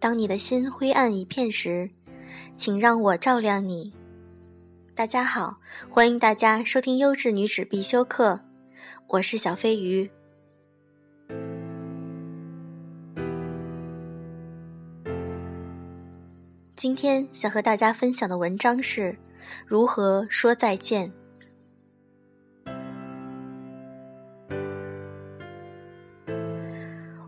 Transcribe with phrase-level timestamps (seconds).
[0.00, 1.90] 当你的心灰暗一片时，
[2.56, 3.92] 请让我照亮你。
[4.94, 5.58] 大家好，
[5.90, 8.38] 欢迎大家收听优质女子必修课，
[9.08, 10.08] 我是小飞鱼。
[16.76, 19.18] 今天想和大家分享的文章是
[19.66, 21.12] 如何说再见。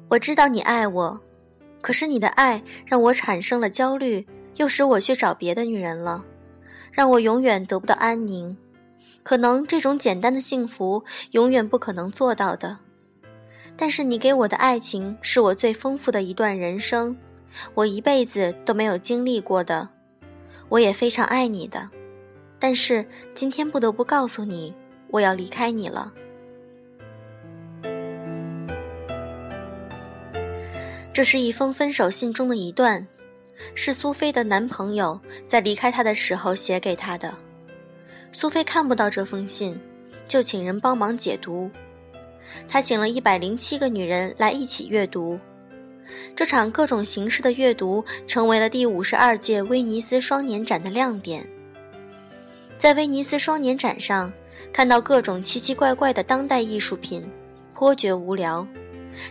[0.09, 1.21] 我知道你爱我，
[1.81, 4.27] 可是你的爱让我产生了焦虑，
[4.57, 6.25] 又使我去找别的女人了，
[6.93, 8.57] 让我永远得不到安宁。
[9.23, 12.79] 可能这种简单的幸福永远不可能做到的，
[13.77, 17.17] 但是你给我的爱情是我最丰富的一段人生，
[17.75, 19.89] 我一辈子都没有经历过的。
[20.69, 21.91] 我也非常爱你的，
[22.59, 24.75] 但是今天不得不告诉你，
[25.09, 26.13] 我要离开你了。
[31.13, 33.07] 这是一封分手信中的一段，
[33.75, 37.35] 是苏菲的男朋友在离开她的时候写给她的。
[38.33, 39.79] 苏菲看不到这封信，
[40.29, 41.71] 就请人帮忙解读。
[42.69, 45.39] 他请了一百零七个女人来一起阅读。
[46.35, 51.47] 这场各种形式的阅读成为了第五十二届威尼斯双年展的亮点。
[52.79, 54.33] 在威尼斯双年展上，
[54.73, 57.29] 看到各种奇奇怪怪的当代艺术品，
[57.75, 58.67] 颇觉无聊。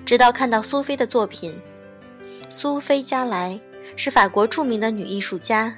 [0.05, 1.53] 直到看到苏菲的作品。
[2.49, 3.59] 苏菲加莱
[3.95, 5.73] 是法国著名的女艺术家，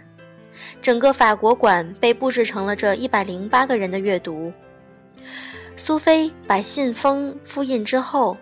[0.81, 4.51] 整个法国馆被布置成了这一百零八个人的阅读。
[5.75, 8.37] 苏菲把信封复印之后，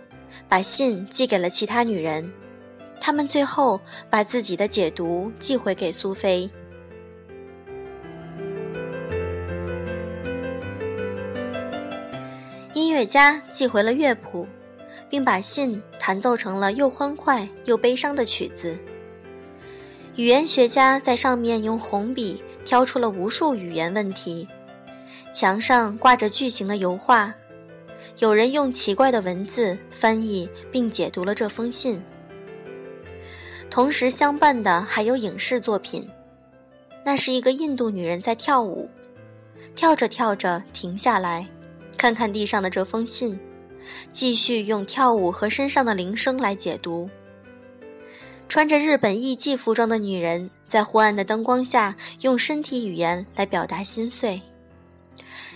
[0.48, 2.32] 把信寄给了其他女人，
[3.00, 3.80] 她们最后
[4.10, 6.50] 把自己的解读寄回给苏菲。
[12.74, 14.48] 音乐家寄回了乐谱。
[15.10, 18.76] 并把信弹奏成了又欢快又悲伤的曲子。
[20.16, 24.48] 语言学家在上面用红笔挑出了无数语言问题，
[25.32, 27.34] 墙上挂着巨型的油画，
[28.18, 32.02] 有人用奇怪的文字翻译并解读了这封信。
[33.70, 36.10] 同时相伴的还有影视作品，
[37.06, 38.90] 那是一个印度女人在跳舞，
[39.76, 41.48] 跳着跳着停下来，
[41.96, 43.40] 看看地上的这封信。
[44.12, 47.10] 继续用跳舞和身上的铃声来解读。
[48.48, 54.42] 穿着日本艺伎服装的女人在昏暗的灯光下用身体语言来表达心碎。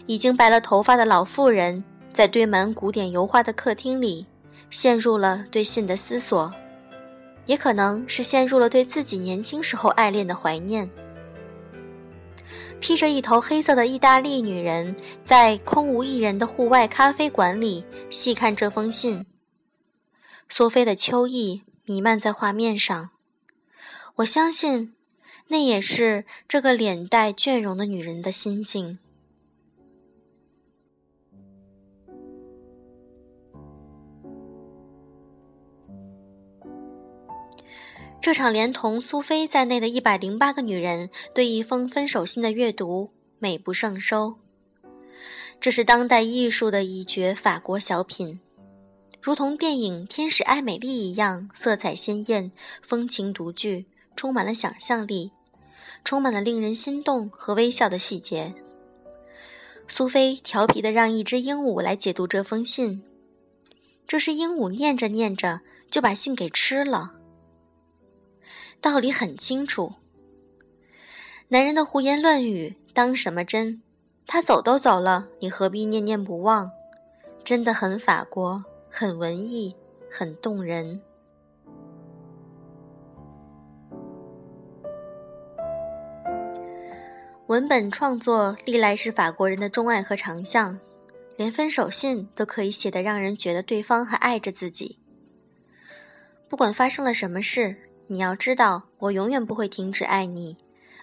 [0.06, 4.28] 已经白了头发的老妇人在堆满古典油画的客厅里，
[4.69, 6.53] 陷入了对信的思索，
[7.45, 10.90] 也可能是陷入了对自己年轻时候爱恋的怀念。
[12.83, 19.25] 披着一头黑色的意大利女人，在空无一人的户外咖啡馆里细看这封信。
[20.49, 23.11] 苏菲的秋意弥漫在画面上，
[24.16, 24.93] 我相信，
[25.47, 28.99] 那也是这个脸带倦容的女人的心境。
[38.23, 44.35] 这场连同苏菲在内的一百零八个女人对一封分手信的阅读，美不胜收。
[45.59, 48.39] 这是当代艺术的一绝法国小品，
[49.22, 55.34] 如同电影《天使爱美丽》一样，色彩鲜艳，风情独具，充满了想象力，
[56.05, 58.53] 充满了令人心动和微笑的细节。
[59.85, 63.03] 苏菲调皮地让一只鹦鹉来解读这封信，
[64.07, 65.59] 这是鹦鹉念着念着
[65.91, 67.16] 就把信给吃了。
[68.83, 69.94] 道理很清楚，
[71.47, 73.81] 男人的胡言乱语当什么真？
[74.27, 76.69] 他走都走了，你何必念念不忘？
[77.45, 79.73] 真的很法国，很文艺，
[80.11, 81.01] 很动人。
[87.47, 90.77] 文本创作历来是法国人的钟爱和长项，
[91.38, 94.99] 连分手信都可以写得让人觉得对方还爱着自己。
[96.49, 97.83] 不管发生了什么事。
[98.08, 100.58] 你要知道，我永远不会停止爱你，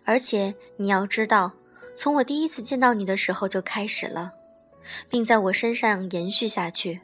[0.04, 1.54] 而且你要知道，
[1.96, 4.32] 从我第一次见到你的时候就开始了，
[5.08, 7.00] 并在我身上延续下去。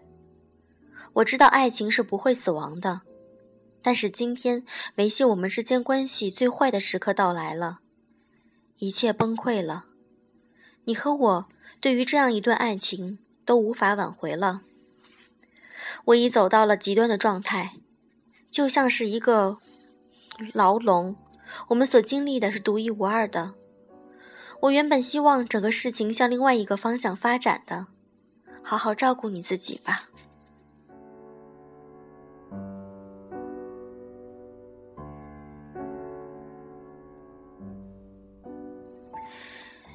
[1.15, 3.01] 我知道爱情是不会死亡的，
[3.83, 4.65] 但是今天
[4.97, 7.81] 维系我们之间关系最坏的时刻到来了，
[8.79, 9.87] 一切崩溃了。
[10.85, 11.49] 你和我
[11.81, 14.61] 对于这样一段爱情都无法挽回了。
[16.05, 17.77] 我已走到了极端的状态，
[18.51, 19.59] 就像是一个。
[20.53, 21.17] 牢笼
[21.69, 23.55] 我们所经历的是独一无二的。
[24.63, 27.89] 我原本希望整个事情向另外一个方向发展的
[28.63, 30.09] 好好照顾你自己吧。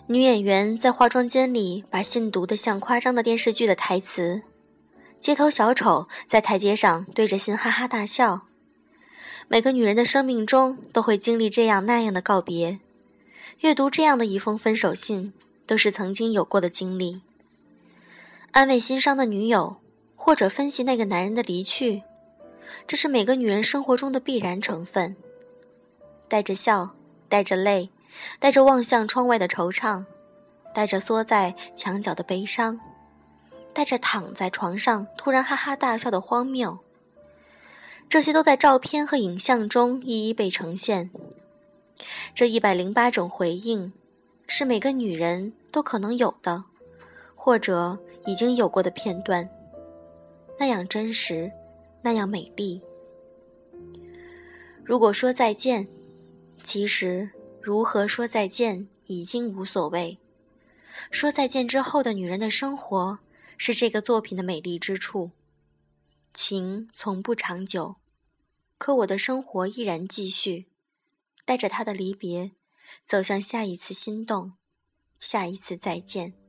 [0.08, 4.42] 女演员在化妆间里把信读的像夸张的电视剧的台词
[5.22, 8.42] 街头小丑在台阶上对着信哈哈大笑
[9.52, 12.80] 每个女人的生命中都会经历这样那样的告别，
[13.60, 15.34] 阅读这样的一封分手信，
[15.68, 17.20] 都是曾经有过的经历。
[18.52, 19.76] 安慰心伤的女友，
[20.16, 22.04] 或者分析那个男人的离去，
[22.88, 25.18] 这是每个女人生活中的必然成分。
[26.30, 26.92] 带着笑，
[27.28, 27.90] 带着泪。
[28.40, 30.06] 带着望向窗外的惆怅，
[30.74, 32.80] 带着缩在墙角的悲伤，
[33.74, 36.80] 带着躺在床上突然哈哈大笑的荒谬，
[38.12, 41.10] 这些都在照片和影像中一一被呈现。
[42.36, 43.94] 这一百零八种回应，
[44.48, 46.66] 是每个女人都可能有的，
[47.36, 49.50] 或者已经有过的片段，
[50.60, 51.50] 那样真实，
[52.02, 52.82] 那样美丽。
[54.84, 55.88] 如果说再见，
[56.62, 57.32] 其实。
[57.62, 60.18] 如何说再见已经无所谓，
[61.12, 63.20] 说再见之后的女人的生活
[63.56, 65.30] 是这个作品的美丽之处。
[66.34, 67.98] 情从不长久，
[68.82, 70.66] 可我的生活依然继续，
[71.46, 72.54] 带着他的离别，
[73.06, 74.54] 走向下一次心动，
[75.20, 76.41] 下一次再见。